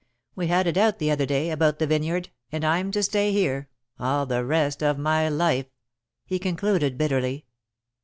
We 0.33 0.47
had 0.47 0.65
it 0.65 0.77
out 0.77 0.97
the 0.97 1.11
other 1.11 1.27
day, 1.27 1.51
about 1.51 1.77
the 1.77 1.85
vineyard, 1.85 2.31
and 2.51 2.65
I'm 2.65 2.89
to 2.89 3.03
stay 3.03 3.31
here 3.31 3.69
all 3.99 4.25
the 4.25 4.43
rest 4.43 4.81
of 4.81 4.97
my 4.97 5.29
life," 5.29 5.67
he 6.25 6.39
concluded 6.39 6.97
bitterly. 6.97 7.45